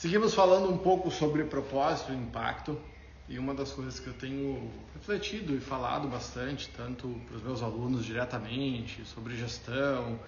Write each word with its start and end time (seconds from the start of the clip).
Seguimos 0.00 0.32
falando 0.32 0.72
um 0.72 0.78
pouco 0.78 1.10
sobre 1.10 1.44
propósito 1.44 2.10
e 2.10 2.16
impacto. 2.16 2.80
E 3.28 3.38
uma 3.38 3.52
das 3.52 3.70
coisas 3.70 4.00
que 4.00 4.06
eu 4.06 4.14
tenho 4.14 4.72
refletido 4.94 5.54
e 5.54 5.60
falado 5.60 6.08
bastante, 6.08 6.70
tanto 6.70 7.06
para 7.26 7.36
os 7.36 7.42
meus 7.42 7.62
alunos 7.62 8.06
diretamente, 8.06 9.04
sobre 9.04 9.36
gestão, 9.36 10.18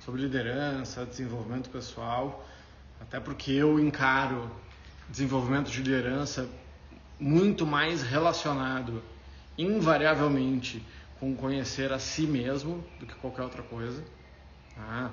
sobre 0.00 0.20
liderança, 0.20 1.06
desenvolvimento 1.06 1.70
pessoal, 1.70 2.46
até 3.00 3.18
porque 3.18 3.52
eu 3.52 3.80
encaro 3.80 4.50
desenvolvimento 5.08 5.70
de 5.70 5.82
liderança 5.82 6.46
muito 7.18 7.64
mais 7.64 8.02
relacionado, 8.02 9.02
invariavelmente, 9.56 10.86
com 11.18 11.34
conhecer 11.34 11.90
a 11.90 11.98
si 11.98 12.26
mesmo 12.26 12.84
do 13.00 13.06
que 13.06 13.14
qualquer 13.14 13.44
outra 13.44 13.62
coisa. 13.62 14.04
Tá? 14.76 15.10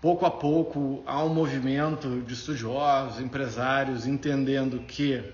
Pouco 0.00 0.24
a 0.24 0.30
pouco 0.30 1.02
há 1.04 1.24
um 1.24 1.28
movimento 1.28 2.20
de 2.20 2.32
estudiosos, 2.32 3.20
empresários, 3.20 4.06
entendendo 4.06 4.78
que 4.80 5.24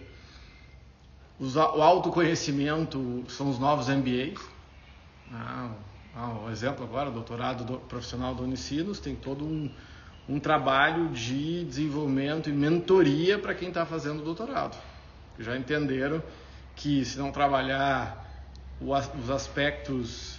o 1.38 1.82
autoconhecimento 1.82 3.24
são 3.28 3.50
os 3.50 3.58
novos 3.58 3.88
MBAs. 3.88 4.40
Ah, 5.30 5.70
ah, 6.16 6.44
o 6.46 6.50
exemplo 6.50 6.82
agora, 6.82 7.10
doutorado 7.10 7.64
do, 7.64 7.78
profissional 7.78 8.34
do 8.34 8.42
Unicinos, 8.42 8.98
tem 9.00 9.14
todo 9.14 9.44
um, 9.44 9.70
um 10.26 10.40
trabalho 10.40 11.08
de 11.08 11.64
desenvolvimento 11.64 12.48
e 12.48 12.52
mentoria 12.52 13.38
para 13.38 13.54
quem 13.54 13.68
está 13.68 13.84
fazendo 13.84 14.22
doutorado. 14.22 14.80
Já 15.38 15.58
entenderam 15.58 16.22
que 16.74 17.04
se 17.04 17.18
não 17.18 17.30
trabalhar 17.30 18.24
os 18.80 19.28
aspectos 19.30 20.36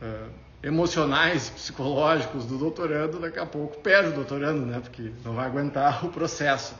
uh, 0.00 0.30
emocionais, 0.62 1.50
psicológicos 1.50 2.46
do 2.46 2.56
doutorando, 2.56 3.18
daqui 3.18 3.38
a 3.38 3.46
pouco 3.46 3.78
perde 3.78 4.10
o 4.10 4.14
doutorando, 4.14 4.64
né? 4.64 4.80
Porque 4.80 5.12
não 5.24 5.34
vai 5.34 5.46
aguentar 5.46 6.04
o 6.06 6.08
processo. 6.10 6.74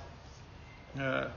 Uh, 0.94 1.30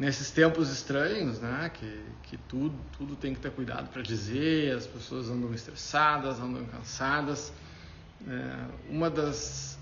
nesses 0.00 0.30
tempos 0.30 0.70
estranhos, 0.70 1.38
né, 1.40 1.70
que, 1.74 2.04
que 2.22 2.38
tudo, 2.38 2.74
tudo 2.96 3.14
tem 3.16 3.34
que 3.34 3.40
ter 3.40 3.50
cuidado 3.50 3.90
para 3.90 4.00
dizer, 4.00 4.74
as 4.74 4.86
pessoas 4.86 5.28
andam 5.28 5.52
estressadas, 5.52 6.40
andam 6.40 6.64
cansadas. 6.64 7.52
É, 8.26 8.56
uma 8.88 9.10
das. 9.10 9.78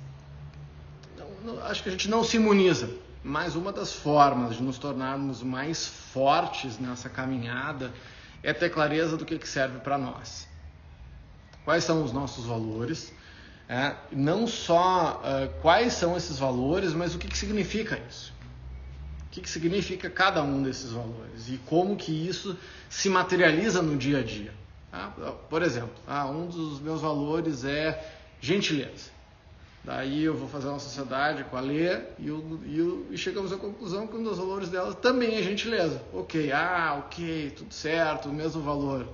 Acho 1.67 1.85
que 1.85 1.89
a 1.89 1.93
gente 1.93 2.11
não 2.11 2.25
se 2.25 2.37
imuniza, 2.37 2.91
mas 3.23 3.55
uma 3.55 3.73
das 3.73 3.93
formas 3.93 4.57
de 4.57 4.63
nos 4.63 4.77
tornarmos 4.77 5.41
mais 5.41 5.87
fortes 5.87 6.79
nessa 6.81 7.09
caminhada 7.09 7.93
é 8.43 8.53
ter 8.53 8.71
clareza 8.71 9.17
do 9.17 9.25
que, 9.25 9.39
que 9.39 9.49
serve 9.49 9.79
para 9.79 9.97
nós. 9.97 10.48
Quais 11.69 11.85
são 11.85 12.03
os 12.03 12.15
nossos 12.15 12.47
valores? 12.47 13.13
É, 13.69 13.95
não 14.11 14.47
só 14.47 15.21
uh, 15.23 15.61
quais 15.61 15.93
são 15.93 16.17
esses 16.17 16.39
valores, 16.39 16.95
mas 16.95 17.15
o 17.15 17.19
que, 17.19 17.29
que 17.29 17.37
significa 17.37 18.01
isso 18.09 18.33
o 19.27 19.31
que, 19.31 19.43
que 19.43 19.51
significa 19.51 20.09
cada 20.09 20.43
um 20.43 20.63
desses 20.63 20.93
valores 20.93 21.51
e 21.51 21.59
como 21.67 21.95
que 21.95 22.11
isso 22.27 22.57
se 22.89 23.11
materializa 23.11 23.83
no 23.83 23.99
dia 23.99 24.21
a 24.21 24.23
dia. 24.23 24.55
Tá? 24.91 25.09
Por 25.51 25.61
exemplo, 25.61 25.93
ah, 26.07 26.25
um 26.25 26.47
dos 26.47 26.81
meus 26.81 27.03
valores 27.03 27.63
é 27.67 28.03
gentileza. 28.41 29.11
Daí 29.85 30.25
eu 30.25 30.35
vou 30.35 30.49
fazer 30.49 30.69
uma 30.69 30.79
sociedade 30.79 31.45
com 31.45 31.57
a 31.59 31.61
Lê 31.61 31.99
e, 32.19 32.31
e, 32.31 33.09
e, 33.11 33.19
chegamos 33.19 33.53
à 33.53 33.59
conclusão 33.59 34.07
que 34.07 34.17
um 34.17 34.23
dos 34.23 34.39
valores 34.39 34.71
dela 34.71 34.95
também 34.95 35.35
é 35.35 35.43
gentileza. 35.43 36.01
Ok, 36.15 36.51
ah, 36.51 37.05
ok, 37.05 37.51
tudo 37.51 37.75
certo, 37.75 38.31
o 38.31 38.33
mesmo 38.33 38.63
valor. 38.63 39.07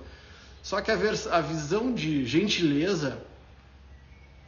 Só 0.65 0.81
que 0.81 0.89
a, 0.89 0.95
a 0.95 1.41
visão 1.41 1.93
de 1.93 2.25
gentileza 2.25 3.21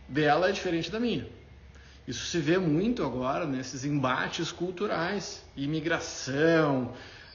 dela 0.10 0.50
é 0.50 0.52
diferente 0.52 0.90
da 0.90 1.00
minha. 1.00 1.28
Isso 2.08 2.26
se 2.26 2.40
vê 2.40 2.58
muito 2.58 3.04
agora 3.04 3.46
nesses 3.46 3.86
embates 3.86 4.52
culturais, 4.52 5.46
imigração, 5.56 6.86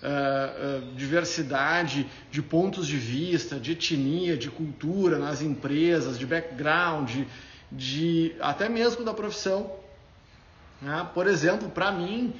uh, 0.02 0.80
uh, 0.82 0.94
diversidade 0.96 2.10
de 2.28 2.42
pontos 2.42 2.88
de 2.88 2.96
vista, 2.96 3.54
de 3.60 3.70
etnia, 3.70 4.36
de 4.36 4.50
cultura 4.50 5.16
nas 5.16 5.40
empresas, 5.42 6.18
de 6.18 6.26
background, 6.26 7.08
de, 7.08 7.26
de 7.70 8.34
até 8.40 8.68
mesmo 8.68 9.04
da 9.04 9.14
profissão. 9.14 9.76
Né? 10.80 11.08
Por 11.14 11.28
exemplo, 11.28 11.70
para 11.70 11.92
mim, 11.92 12.34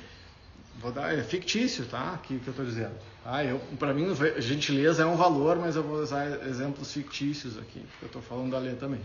vou 0.81 0.93
dar 0.93 1.17
é 1.17 1.23
fictício, 1.23 1.85
tá? 1.87 2.19
Que, 2.23 2.39
que 2.39 2.49
eu 2.49 2.53
estou 2.53 2.65
dizendo. 2.65 2.95
Ah, 3.25 3.45
eu, 3.45 3.61
para 3.79 3.95
mim, 3.95 4.09
gentileza 4.39 5.03
é 5.03 5.07
um 5.07 5.17
valor, 5.17 5.57
mas 5.57 5.77
eu 5.77 5.83
vou 5.83 6.01
usar 6.01 6.47
exemplos 6.47 6.93
fictícios 6.93 7.57
aqui, 7.59 7.81
porque 7.81 8.05
eu 8.05 8.07
estou 8.07 8.23
falando 8.23 8.51
da 8.51 8.59
lei 8.59 8.75
também. 8.75 9.01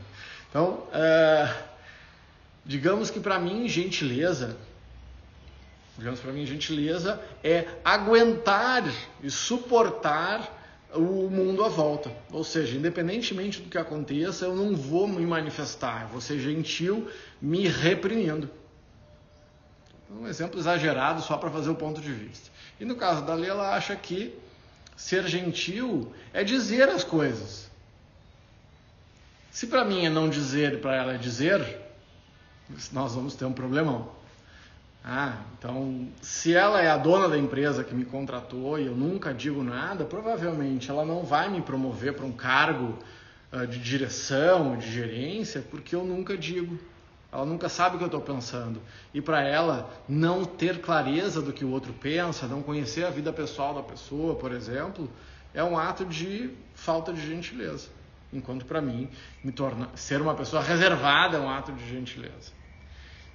Então, 0.49 0.87
uh, 0.87 1.77
Digamos 2.67 3.09
que 3.09 3.21
para 3.21 3.39
mim, 3.39 3.65
gentileza, 3.69 4.57
digamos 5.97 6.19
para 6.19 6.33
mim, 6.33 6.45
gentileza 6.45 7.17
é 7.41 7.65
aguentar 7.83 8.83
e 9.23 9.31
suportar 9.31 10.85
o 10.93 11.29
mundo 11.29 11.63
à 11.63 11.69
volta. 11.69 12.11
Ou 12.29 12.43
seja, 12.43 12.75
independentemente 12.75 13.61
do 13.61 13.69
que 13.69 13.77
aconteça, 13.77 14.43
eu 14.43 14.53
não 14.53 14.75
vou 14.75 15.07
me 15.07 15.25
manifestar, 15.25 16.07
vou 16.07 16.19
ser 16.19 16.39
gentil 16.39 17.09
me 17.41 17.69
reprimindo. 17.69 18.49
Um 20.09 20.27
exemplo 20.27 20.59
exagerado 20.59 21.21
só 21.21 21.37
para 21.37 21.49
fazer 21.49 21.69
o 21.69 21.75
ponto 21.75 21.99
de 21.99 22.11
vista. 22.11 22.49
E 22.79 22.85
no 22.85 22.95
caso 22.95 23.25
da 23.25 23.33
Lê, 23.33 23.47
ela 23.47 23.75
acha 23.75 23.95
que 23.95 24.37
ser 24.95 25.27
gentil 25.27 26.11
é 26.33 26.43
dizer 26.43 26.89
as 26.89 27.03
coisas. 27.03 27.69
Se 29.51 29.67
para 29.67 29.83
mim 29.83 30.05
é 30.05 30.09
não 30.09 30.29
dizer 30.29 30.73
e 30.73 30.77
para 30.77 30.95
ela 30.95 31.13
é 31.15 31.17
dizer, 31.17 31.79
nós 32.91 33.15
vamos 33.15 33.35
ter 33.35 33.45
um 33.45 33.53
problemão. 33.53 34.15
Ah, 35.03 35.37
então, 35.57 36.09
se 36.21 36.53
ela 36.53 36.81
é 36.81 36.89
a 36.89 36.97
dona 36.97 37.29
da 37.29 37.37
empresa 37.37 37.83
que 37.83 37.95
me 37.95 38.03
contratou 38.03 38.77
e 38.77 38.87
eu 38.87 38.95
nunca 38.95 39.33
digo 39.33 39.63
nada, 39.63 40.03
provavelmente 40.03 40.89
ela 40.89 41.05
não 41.05 41.23
vai 41.23 41.49
me 41.49 41.61
promover 41.61 42.13
para 42.13 42.25
um 42.25 42.31
cargo 42.31 42.97
uh, 43.53 43.65
de 43.65 43.79
direção, 43.79 44.77
de 44.77 44.91
gerência, 44.91 45.63
porque 45.71 45.95
eu 45.95 46.03
nunca 46.03 46.37
digo. 46.37 46.77
Ela 47.31 47.45
nunca 47.45 47.67
sabe 47.67 47.95
o 47.95 47.97
que 47.97 48.03
eu 48.03 48.07
estou 48.07 48.21
pensando. 48.21 48.81
E 49.13 49.21
para 49.21 49.41
ela, 49.41 49.89
não 50.07 50.45
ter 50.45 50.79
clareza 50.79 51.41
do 51.41 51.51
que 51.51 51.65
o 51.65 51.69
outro 51.69 51.93
pensa, 51.93 52.47
não 52.47 52.61
conhecer 52.61 53.05
a 53.05 53.09
vida 53.09 53.33
pessoal 53.33 53.73
da 53.73 53.83
pessoa, 53.83 54.35
por 54.35 54.51
exemplo, 54.51 55.09
é 55.53 55.63
um 55.63 55.77
ato 55.77 56.05
de 56.05 56.51
falta 56.73 57.11
de 57.11 57.25
gentileza. 57.25 57.89
Enquanto 58.31 58.65
para 58.65 58.81
mim, 58.81 59.09
me 59.43 59.51
torna, 59.51 59.89
ser 59.95 60.21
uma 60.21 60.35
pessoa 60.35 60.61
reservada 60.61 61.37
é 61.37 61.39
um 61.39 61.49
ato 61.49 61.71
de 61.73 61.87
gentileza. 61.89 62.51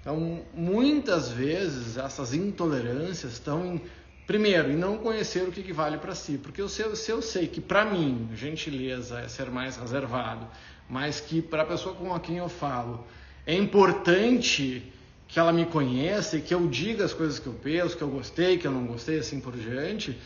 Então, 0.01 0.43
muitas 0.53 1.29
vezes 1.29 1.97
essas 1.97 2.35
intolerâncias 2.35 3.35
estão 3.35 3.65
em, 3.65 3.83
primeiro, 4.27 4.71
em 4.71 4.77
não 4.77 4.99
conhecer 4.99 5.47
o 5.47 5.53
que, 5.53 5.73
vale 5.73 5.99
para 5.99 6.15
si. 6.15 6.39
Porque 6.39 6.67
se, 6.69 6.83
eu, 6.83 6.97
se 6.97 7.11
eu 7.11 7.23
sei 7.23 7.47
que 7.47 7.61
para 7.61 7.85
mim 7.85 8.29
gentileza 8.35 9.21
é 9.21 9.29
ser 9.29 9.51
mais 9.51 9.77
reservado, 9.77 10.47
mas 10.89 11.21
que 11.21 11.41
para 11.41 11.63
a 11.63 11.67
pessoa 11.67 11.95
com 11.95 12.19
quem 12.19 12.39
eu 12.39 12.49
falo 12.49 13.07
é 13.47 13.55
importante 13.55 14.93
que 15.27 15.39
ela 15.39 15.53
me 15.53 15.65
conheça 15.65 16.37
e 16.37 16.43
que 16.43 16.55
eu 16.55 16.69
diga 16.69 17.05
as 17.05 17.15
coisas 17.15 17.39
que 17.39 17.47
eu 17.47 17.55
penso, 17.55 17.97
que 17.97 18.03
eu 18.03 18.09
gostei, 18.09 18.59
que 18.59 18.67
eu 18.67 18.71
não 18.71 18.87
gostei, 18.87 19.19
assim 19.19 19.41
por 19.41 19.57
diante, 19.57 20.19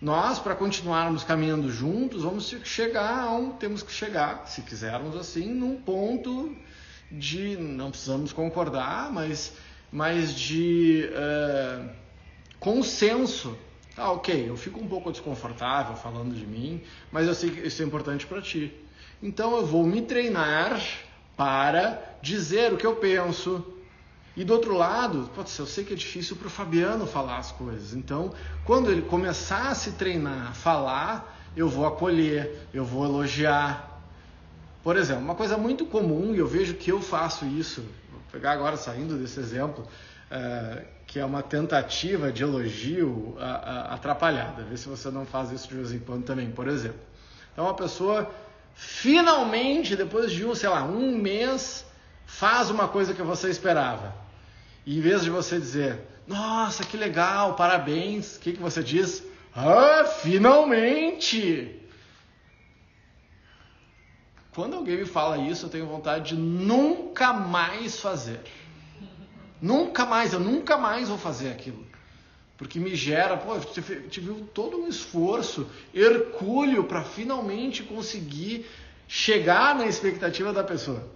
nós, 0.00 0.38
para 0.38 0.54
continuarmos 0.54 1.24
caminhando 1.24 1.70
juntos, 1.70 2.22
vamos 2.22 2.54
chegar 2.64 3.24
a 3.24 3.32
um, 3.32 3.50
temos 3.50 3.82
que 3.82 3.92
chegar, 3.92 4.46
se 4.46 4.62
quisermos 4.62 5.16
assim, 5.16 5.46
num 5.46 5.76
ponto 5.76 6.54
de, 7.10 7.56
não 7.56 7.90
precisamos 7.90 8.32
concordar, 8.32 9.12
mas, 9.12 9.54
mas 9.90 10.34
de 10.34 11.08
uh, 11.10 11.88
consenso. 12.60 13.56
Ah, 13.96 14.12
ok, 14.12 14.48
eu 14.48 14.56
fico 14.56 14.78
um 14.78 14.86
pouco 14.86 15.10
desconfortável 15.10 15.96
falando 15.96 16.32
de 16.34 16.46
mim, 16.46 16.80
mas 17.10 17.26
eu 17.26 17.34
sei 17.34 17.50
que 17.50 17.66
isso 17.66 17.82
é 17.82 17.84
importante 17.84 18.26
para 18.26 18.40
ti. 18.40 18.72
Então 19.20 19.56
eu 19.56 19.66
vou 19.66 19.84
me 19.84 20.02
treinar 20.02 20.80
para 21.38 22.02
dizer 22.20 22.72
o 22.72 22.76
que 22.76 22.86
eu 22.86 22.96
penso, 22.96 23.64
e 24.36 24.44
do 24.44 24.52
outro 24.52 24.76
lado, 24.76 25.30
ser, 25.46 25.62
eu 25.62 25.66
sei 25.66 25.84
que 25.84 25.92
é 25.92 25.96
difícil 25.96 26.34
para 26.34 26.48
o 26.48 26.50
Fabiano 26.50 27.06
falar 27.06 27.38
as 27.38 27.52
coisas. 27.52 27.94
Então, 27.94 28.32
quando 28.64 28.90
ele 28.90 29.02
começar 29.02 29.68
a 29.68 29.74
se 29.74 29.92
treinar 29.92 30.48
a 30.48 30.52
falar, 30.52 31.36
eu 31.56 31.68
vou 31.68 31.86
acolher, 31.86 32.66
eu 32.74 32.84
vou 32.84 33.04
elogiar. 33.04 34.02
Por 34.82 34.96
exemplo, 34.96 35.22
uma 35.22 35.36
coisa 35.36 35.56
muito 35.56 35.86
comum, 35.86 36.34
e 36.34 36.38
eu 36.38 36.46
vejo 36.48 36.74
que 36.74 36.90
eu 36.90 37.00
faço 37.00 37.46
isso, 37.46 37.82
vou 38.10 38.20
pegar 38.32 38.52
agora 38.52 38.76
saindo 38.76 39.16
desse 39.16 39.38
exemplo, 39.38 39.86
é, 40.30 40.84
que 41.06 41.20
é 41.20 41.24
uma 41.24 41.42
tentativa 41.42 42.32
de 42.32 42.42
elogio 42.42 43.36
atrapalhada. 43.38 44.64
Vê 44.64 44.76
se 44.76 44.88
você 44.88 45.08
não 45.08 45.24
faz 45.24 45.52
isso 45.52 45.68
de 45.68 45.74
vez 45.74 45.92
em 45.92 46.00
quando 46.00 46.24
também, 46.24 46.50
por 46.50 46.66
exemplo. 46.66 47.00
Então, 47.52 47.64
uma 47.64 47.74
pessoa 47.74 48.28
finalmente, 48.78 49.96
depois 49.96 50.30
de 50.30 50.46
um, 50.46 50.54
sei 50.54 50.68
lá, 50.68 50.84
um 50.84 51.18
mês, 51.18 51.84
faz 52.24 52.70
uma 52.70 52.86
coisa 52.86 53.12
que 53.12 53.22
você 53.22 53.50
esperava. 53.50 54.14
E 54.86 54.98
em 54.98 55.00
vez 55.00 55.24
de 55.24 55.30
você 55.30 55.58
dizer, 55.58 56.00
nossa, 56.28 56.84
que 56.84 56.96
legal, 56.96 57.56
parabéns, 57.56 58.36
o 58.36 58.40
que, 58.40 58.52
que 58.52 58.60
você 58.60 58.80
diz? 58.80 59.24
Ah, 59.54 60.04
finalmente! 60.04 61.76
Quando 64.54 64.76
alguém 64.76 64.98
me 64.98 65.06
fala 65.06 65.38
isso, 65.38 65.66
eu 65.66 65.70
tenho 65.70 65.86
vontade 65.86 66.36
de 66.36 66.40
nunca 66.40 67.32
mais 67.32 67.98
fazer. 67.98 68.40
Nunca 69.60 70.06
mais, 70.06 70.32
eu 70.32 70.40
nunca 70.40 70.78
mais 70.78 71.08
vou 71.08 71.18
fazer 71.18 71.50
aquilo. 71.50 71.84
Porque 72.58 72.80
me 72.80 72.96
gera, 72.96 73.36
pô, 73.36 73.56
tive 74.10 74.34
todo 74.52 74.76
um 74.76 74.88
esforço 74.88 75.66
hercúleo 75.94 76.82
para 76.84 77.04
finalmente 77.04 77.84
conseguir 77.84 78.66
chegar 79.06 79.76
na 79.76 79.86
expectativa 79.86 80.52
da 80.52 80.64
pessoa. 80.64 81.08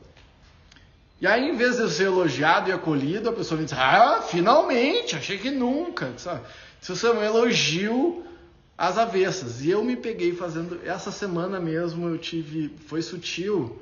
E 1.20 1.26
aí, 1.26 1.50
em 1.50 1.56
vez 1.56 1.76
de 1.76 1.82
eu 1.82 1.88
ser 1.88 2.04
elogiado 2.04 2.70
e 2.70 2.72
acolhido, 2.72 3.28
a 3.28 3.32
pessoa 3.32 3.58
me 3.58 3.64
diz, 3.64 3.74
ah, 3.74 4.22
finalmente, 4.22 5.16
achei 5.16 5.36
que 5.36 5.50
nunca. 5.50 6.12
Sabe? 6.16 6.42
Isso 6.80 7.06
é 7.06 7.10
um 7.12 7.22
elogio 7.22 8.24
às 8.78 8.96
avessas. 8.96 9.64
E 9.64 9.70
eu 9.70 9.84
me 9.84 9.96
peguei 9.96 10.34
fazendo, 10.34 10.80
essa 10.84 11.10
semana 11.10 11.58
mesmo 11.58 12.08
eu 12.08 12.18
tive, 12.18 12.72
foi 12.86 13.02
sutil, 13.02 13.80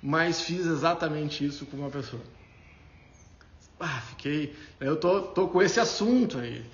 mas 0.00 0.40
fiz 0.40 0.66
exatamente 0.66 1.44
isso 1.44 1.66
com 1.66 1.76
uma 1.76 1.90
pessoa. 1.90 2.22
Ah, 3.78 4.00
fiquei, 4.10 4.54
eu 4.80 4.96
tô, 4.96 5.22
tô 5.22 5.48
com 5.48 5.60
esse 5.60 5.80
assunto 5.80 6.38
aí. 6.38 6.64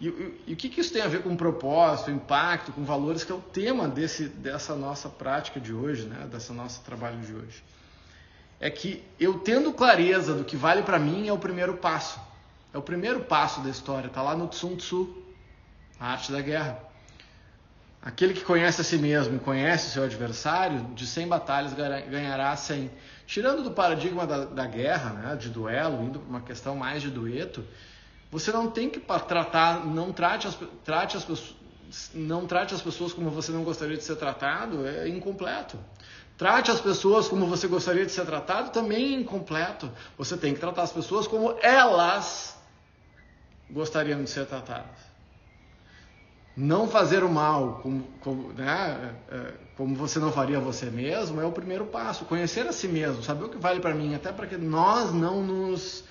E, 0.00 0.08
e, 0.08 0.40
e, 0.48 0.52
o 0.52 0.56
que, 0.56 0.68
que 0.68 0.80
isso 0.80 0.92
tem 0.92 1.02
a 1.02 1.08
ver 1.08 1.22
com 1.22 1.36
propósito, 1.36 2.10
impacto, 2.10 2.72
com 2.72 2.84
valores, 2.84 3.24
que 3.24 3.32
é 3.32 3.34
o 3.34 3.40
tema 3.40 3.88
desse, 3.88 4.28
dessa 4.28 4.76
nossa 4.76 5.08
prática 5.08 5.58
de 5.58 5.72
hoje, 5.72 6.04
né? 6.06 6.26
dessa 6.30 6.52
nosso 6.52 6.82
trabalho 6.82 7.18
de 7.20 7.32
hoje? 7.34 7.64
É 8.60 8.70
que 8.70 9.04
eu 9.18 9.38
tendo 9.40 9.72
clareza 9.72 10.34
do 10.34 10.44
que 10.44 10.56
vale 10.56 10.82
para 10.82 10.98
mim 10.98 11.28
é 11.28 11.32
o 11.32 11.38
primeiro 11.38 11.76
passo. 11.76 12.20
É 12.72 12.78
o 12.78 12.82
primeiro 12.82 13.20
passo 13.20 13.60
da 13.60 13.70
história, 13.70 14.08
está 14.08 14.22
lá 14.22 14.36
no 14.36 14.52
Sun 14.52 14.76
Tzu, 14.76 15.16
a 15.98 16.12
arte 16.12 16.30
da 16.30 16.40
guerra. 16.40 16.78
Aquele 18.00 18.32
que 18.32 18.44
conhece 18.44 18.80
a 18.80 18.84
si 18.84 18.96
mesmo 18.96 19.36
e 19.36 19.38
conhece 19.38 19.88
o 19.88 19.90
seu 19.90 20.04
adversário, 20.04 20.80
de 20.94 21.06
100 21.06 21.28
batalhas 21.28 21.72
ganhará 21.72 22.54
100. 22.56 22.90
Tirando 23.26 23.62
do 23.62 23.72
paradigma 23.72 24.26
da, 24.26 24.44
da 24.44 24.66
guerra, 24.66 25.10
né, 25.10 25.36
de 25.36 25.48
duelo, 25.48 26.02
indo 26.04 26.20
para 26.20 26.28
uma 26.28 26.40
questão 26.40 26.76
mais 26.76 27.02
de 27.02 27.10
dueto, 27.10 27.64
você 28.30 28.52
não 28.52 28.70
tem 28.70 28.90
que 28.90 29.00
tratar, 29.00 29.86
não 29.86 30.12
trate 30.12 30.46
as, 30.46 30.58
trate 30.84 31.16
as 31.16 31.24
pessoas, 31.24 31.56
não 32.14 32.46
trate 32.46 32.74
as 32.74 32.82
pessoas 32.82 33.12
como 33.12 33.30
você 33.30 33.50
não 33.50 33.64
gostaria 33.64 33.96
de 33.96 34.04
ser 34.04 34.16
tratado, 34.16 34.86
é 34.86 35.08
incompleto. 35.08 35.78
Trate 36.36 36.70
as 36.70 36.80
pessoas 36.80 37.26
como 37.26 37.46
você 37.46 37.66
gostaria 37.66 38.06
de 38.06 38.12
ser 38.12 38.24
tratado, 38.24 38.70
também 38.70 39.14
é 39.14 39.20
incompleto. 39.20 39.90
Você 40.16 40.36
tem 40.36 40.54
que 40.54 40.60
tratar 40.60 40.82
as 40.82 40.92
pessoas 40.92 41.26
como 41.26 41.56
elas 41.62 42.56
gostariam 43.70 44.22
de 44.22 44.30
ser 44.30 44.46
tratadas. 44.46 45.08
Não 46.56 46.88
fazer 46.88 47.24
o 47.24 47.28
mal 47.28 47.80
como, 47.82 48.04
como, 48.20 48.52
né, 48.52 49.14
é, 49.30 49.52
como 49.76 49.94
você 49.94 50.18
não 50.18 50.32
faria 50.32 50.60
você 50.60 50.86
mesmo 50.86 51.40
é 51.40 51.46
o 51.46 51.52
primeiro 51.52 51.86
passo. 51.86 52.24
Conhecer 52.24 52.66
a 52.66 52.72
si 52.72 52.88
mesmo, 52.88 53.22
saber 53.22 53.44
o 53.44 53.48
que 53.48 53.58
vale 53.58 53.80
para 53.80 53.94
mim, 53.94 54.14
até 54.14 54.32
para 54.32 54.46
que 54.46 54.56
nós 54.56 55.12
não 55.12 55.42
nos 55.42 56.04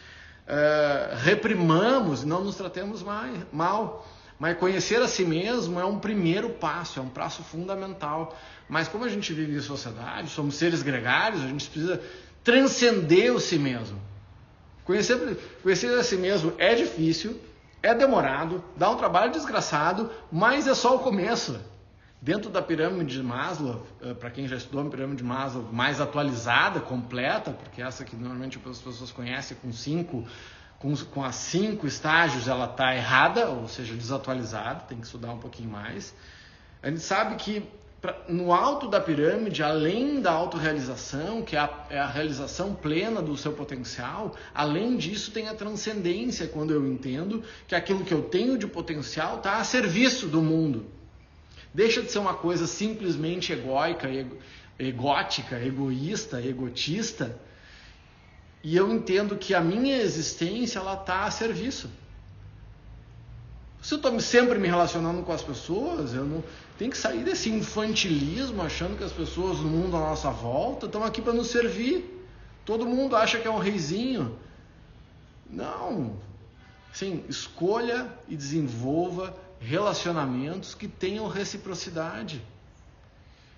é, 0.47 1.13
reprimamos, 1.17 2.23
não 2.23 2.43
nos 2.43 2.55
tratemos 2.55 3.03
mais, 3.03 3.37
mal. 3.51 4.07
Mas 4.39 4.57
conhecer 4.57 5.01
a 5.01 5.07
si 5.07 5.25
mesmo 5.25 5.79
é 5.79 5.85
um 5.85 5.99
primeiro 5.99 6.51
passo, 6.51 6.99
é 6.99 7.01
um 7.01 7.09
passo 7.09 7.43
fundamental. 7.43 8.37
Mas 8.69 8.87
como 8.87 9.03
a 9.03 9.09
gente 9.09 9.33
vive 9.33 9.55
em 9.55 9.61
sociedade, 9.61 10.29
somos 10.29 10.55
seres 10.55 10.83
gregários, 10.83 11.43
a 11.43 11.47
gente 11.47 11.67
precisa 11.69 12.01
transcender 12.43 13.33
o 13.33 13.39
si 13.39 13.57
mesmo. 13.57 13.99
Conhecer, 14.85 15.37
conhecer 15.61 15.97
a 15.97 16.03
si 16.03 16.15
mesmo 16.15 16.53
é 16.57 16.75
difícil, 16.75 17.39
é 17.81 17.93
demorado, 17.93 18.63
dá 18.75 18.89
um 18.89 18.95
trabalho 18.95 19.31
desgraçado, 19.31 20.09
mas 20.31 20.67
é 20.67 20.73
só 20.73 20.95
o 20.95 20.99
começo. 20.99 21.59
Dentro 22.27 22.49
da 22.49 22.61
pirâmide 22.61 23.15
de 23.15 23.23
Maslow, 23.23 23.87
eh, 24.01 24.13
para 24.13 24.29
quem 24.29 24.49
já 24.49 24.57
estudou 24.57 24.85
a 24.85 24.89
pirâmide 24.89 25.19
de 25.19 25.23
Maslow 25.23 25.63
mais 25.71 26.01
atualizada, 26.01 26.81
completa, 26.81 27.51
porque 27.51 27.81
essa 27.81 28.03
que 28.03 28.17
normalmente 28.17 28.59
as 28.69 28.79
pessoas 28.79 29.13
conhecem 29.13 29.55
com 29.61 29.71
cinco, 29.71 30.27
com, 30.77 30.93
com 30.93 31.23
as 31.23 31.35
cinco 31.35 31.87
estágios, 31.87 32.49
ela 32.49 32.65
está 32.65 32.93
errada, 32.93 33.47
ou 33.47 33.69
seja, 33.69 33.93
desatualizada, 33.93 34.81
tem 34.81 34.99
que 34.99 35.05
estudar 35.05 35.31
um 35.31 35.37
pouquinho 35.37 35.69
mais. 35.69 36.13
A 36.83 36.89
gente 36.89 36.99
sabe 36.99 37.37
que 37.37 37.65
no 38.27 38.51
alto 38.51 38.89
da 38.89 38.99
pirâmide, 38.99 39.63
além 39.63 40.19
da 40.19 40.33
autorrealização, 40.33 41.41
que 41.43 41.55
é 41.55 41.59
a, 41.59 41.85
é 41.89 41.97
a, 41.97 42.07
realização 42.07 42.75
plena 42.75 43.21
do 43.21 43.37
seu 43.37 43.53
potencial, 43.53 44.35
além 44.53 44.97
disso 44.97 45.31
tem 45.31 45.47
a 45.47 45.55
transcendência, 45.55 46.45
quando 46.45 46.73
eu 46.73 46.85
entendo 46.85 47.41
que 47.65 47.73
aquilo 47.73 48.03
que 48.03 48.13
eu 48.13 48.23
tenho 48.23 48.57
de 48.57 48.67
potencial 48.67 49.37
está 49.37 49.59
a 49.59 49.63
serviço 49.63 50.27
do 50.27 50.41
mundo. 50.41 50.96
Deixa 51.77 52.01
de 52.01 52.11
ser 52.11 52.17
uma 52.17 52.33
coisa 52.33 52.65
simplesmente 52.65 53.53
egóica, 53.53 54.09
egótica, 54.79 55.63
egoísta, 55.63 56.41
egotista. 56.41 57.39
E 58.63 58.75
eu 58.75 58.91
entendo 58.91 59.37
que 59.37 59.53
a 59.53 59.61
minha 59.61 59.95
existência 59.97 60.79
ela 60.79 60.95
está 60.95 61.25
a 61.25 61.29
serviço. 61.29 61.87
Se 63.79 63.93
eu 63.93 63.97
estou 63.97 64.19
sempre 64.19 64.57
me 64.57 64.67
relacionando 64.67 65.21
com 65.21 65.31
as 65.31 65.43
pessoas, 65.43 66.15
eu 66.15 66.25
não 66.25 66.43
tem 66.79 66.89
que 66.89 66.97
sair 66.97 67.23
desse 67.23 67.51
infantilismo 67.51 68.63
achando 68.63 68.97
que 68.97 69.03
as 69.03 69.11
pessoas 69.11 69.59
no 69.59 69.69
mundo 69.69 69.95
à 69.97 69.99
nossa 69.99 70.31
volta 70.31 70.87
estão 70.87 71.03
aqui 71.03 71.21
para 71.21 71.33
nos 71.33 71.45
servir. 71.45 72.25
Todo 72.65 72.87
mundo 72.87 73.15
acha 73.15 73.37
que 73.37 73.47
é 73.47 73.51
um 73.51 73.59
reizinho. 73.59 74.35
Não. 75.47 76.17
Sim, 76.91 77.23
escolha 77.29 78.11
e 78.27 78.35
desenvolva 78.35 79.45
relacionamentos 79.59 80.75
que 80.75 80.87
tenham 80.87 81.27
reciprocidade. 81.27 82.41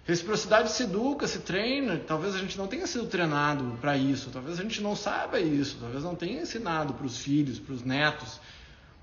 Reciprocidade 0.06 0.72
se 0.72 0.84
educa, 0.84 1.28
se 1.28 1.40
treina. 1.40 1.98
Talvez 1.98 2.34
a 2.34 2.40
gente 2.40 2.58
não 2.58 2.68
tenha 2.68 2.88
sido 2.88 3.06
treinado 3.08 3.78
para 3.80 3.96
isso, 3.98 4.30
talvez 4.32 4.60
a 4.60 4.64
gente 4.64 4.82
não 4.82 4.96
saiba 4.96 5.40
isso, 5.40 5.78
talvez 5.80 6.04
não 6.04 6.16
tenha 6.16 6.42
ensinado 6.42 6.94
para 6.94 7.06
os 7.06 7.18
filhos, 7.18 7.60
para 7.60 7.74
os 7.74 7.84
netos, 7.84 8.40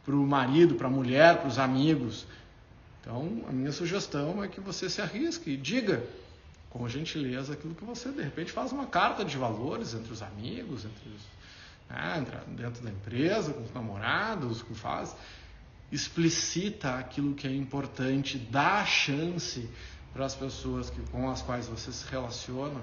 para 0.05 0.15
o 0.15 0.27
marido, 0.27 0.75
para 0.75 0.89
a 0.89 0.91
mulher, 0.91 1.39
para 1.39 1.49
os 1.49 1.59
amigos. 1.59 2.27
Então, 3.01 3.45
a 3.49 3.53
minha 3.53 3.71
sugestão 3.71 4.43
é 4.43 4.49
que 4.49 4.61
você 4.61 4.91
se 4.91 5.01
arrisque 5.01 5.51
e 5.51 5.57
diga 5.57 6.03
com 6.71 6.89
gentileza 6.89 7.53
aquilo 7.53 7.75
que 7.75 7.85
você, 7.85 8.11
de 8.11 8.23
repente, 8.23 8.51
faz 8.51 8.73
uma 8.73 8.87
carta 8.87 9.25
de 9.25 9.37
valores 9.37 9.95
entre 9.95 10.13
os 10.13 10.23
amigos, 10.23 10.85
entre 10.85 11.09
os, 11.09 11.23
né, 11.89 12.27
dentro 12.49 12.83
da 12.83 12.91
empresa, 12.91 13.53
com 13.53 13.63
os 13.63 13.73
namorados, 13.73 14.61
com 14.63 14.75
faz 14.75 15.15
explicita 15.91 16.95
aquilo 16.95 17.35
que 17.35 17.47
é 17.47 17.55
importante, 17.55 18.39
dá 18.39 18.85
chance 18.85 19.69
para 20.13 20.25
as 20.25 20.35
pessoas 20.35 20.91
que, 20.91 21.01
com 21.11 21.31
as 21.31 21.43
quais 21.43 21.67
você 21.69 21.93
se 21.93 22.05
relaciona 22.11 22.81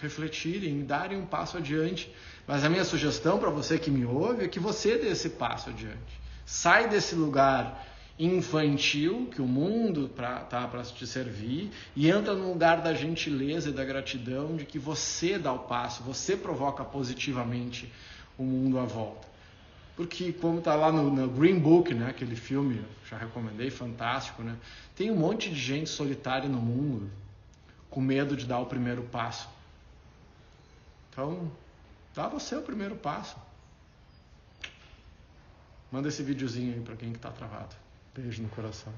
refletirem 0.00 0.84
darem 0.84 1.18
um 1.18 1.26
passo 1.26 1.56
adiante. 1.56 2.12
Mas 2.46 2.64
a 2.64 2.68
minha 2.68 2.84
sugestão 2.84 3.38
para 3.38 3.50
você 3.50 3.78
que 3.78 3.90
me 3.90 4.04
ouve 4.04 4.44
é 4.44 4.48
que 4.48 4.60
você 4.60 4.96
dê 4.96 5.08
esse 5.08 5.30
passo 5.30 5.70
adiante. 5.70 6.20
Sai 6.46 6.88
desse 6.88 7.14
lugar 7.14 7.86
infantil 8.18 9.28
que 9.32 9.40
o 9.40 9.46
mundo 9.46 10.06
está 10.06 10.66
para 10.66 10.82
te 10.82 11.06
servir 11.06 11.70
e 11.94 12.10
entra 12.10 12.34
no 12.34 12.48
lugar 12.48 12.80
da 12.80 12.92
gentileza 12.92 13.68
e 13.68 13.72
da 13.72 13.84
gratidão 13.84 14.56
de 14.56 14.64
que 14.64 14.78
você 14.78 15.38
dá 15.38 15.52
o 15.52 15.60
passo, 15.60 16.02
você 16.02 16.36
provoca 16.36 16.84
positivamente 16.84 17.92
o 18.36 18.42
mundo 18.42 18.78
à 18.78 18.84
volta. 18.84 19.27
Porque, 19.98 20.32
como 20.32 20.60
está 20.60 20.76
lá 20.76 20.92
no, 20.92 21.10
no, 21.10 21.28
Green 21.28 21.58
Book, 21.58 21.92
né, 21.92 22.10
aquele 22.10 22.36
filme, 22.36 22.84
já 23.10 23.18
recomendei, 23.18 23.68
fantástico, 23.68 24.44
né, 24.44 24.56
tem 24.94 25.10
um 25.10 25.16
monte 25.16 25.50
de 25.50 25.56
gente 25.56 25.90
solitária 25.90 26.48
no 26.48 26.60
mundo 26.60 27.10
com 27.90 28.00
medo 28.00 28.36
de 28.36 28.46
dar 28.46 28.60
o 28.60 28.66
primeiro 28.66 29.02
passo. 29.02 29.48
Então, 31.10 31.50
dá 32.14 32.28
você 32.28 32.54
o 32.54 32.62
primeiro 32.62 32.94
passo. 32.94 33.36
Manda 35.90 36.06
esse 36.06 36.22
videozinho 36.22 36.74
aí 36.74 36.80
para 36.80 36.94
quem 36.94 37.10
está 37.10 37.32
travado. 37.32 37.74
Beijo 38.14 38.40
no 38.40 38.48
coração. 38.50 38.92